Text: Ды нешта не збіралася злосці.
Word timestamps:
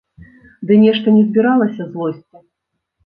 Ды 0.69 0.73
нешта 0.85 1.07
не 1.17 1.21
збіралася 1.27 1.81
злосці. 1.91 2.37